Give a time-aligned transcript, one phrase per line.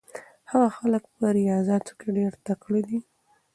[0.51, 2.99] هغه هلک په ریاضیاتو کې ډېر تکړه دی.